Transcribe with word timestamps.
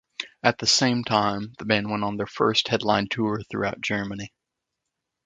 At 0.41 0.57
the 0.57 0.65
same 0.65 1.03
time, 1.03 1.53
the 1.59 1.65
band 1.65 1.91
went 1.91 2.03
on 2.03 2.17
their 2.17 2.25
first 2.25 2.69
headline 2.69 3.07
tour 3.07 3.39
throughout 3.51 3.81
Germany. 3.81 4.33